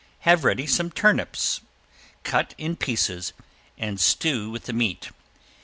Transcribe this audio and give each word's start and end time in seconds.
Have 0.21 0.43
ready 0.43 0.65
some 0.65 0.89
turnips, 0.89 1.61
cut 2.23 2.55
in 2.57 2.75
pieces, 2.75 3.33
and 3.77 3.99
stew 3.99 4.49
with 4.49 4.63
the 4.65 4.73
meat. 4.73 5.11